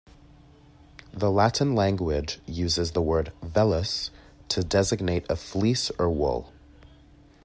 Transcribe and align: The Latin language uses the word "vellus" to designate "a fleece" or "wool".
The 1.13 1.29
Latin 1.29 1.75
language 1.75 2.39
uses 2.47 2.93
the 2.93 3.03
word 3.03 3.31
"vellus" 3.43 4.09
to 4.49 4.63
designate 4.63 5.27
"a 5.29 5.35
fleece" 5.35 5.91
or 5.99 6.09
"wool". 6.09 6.51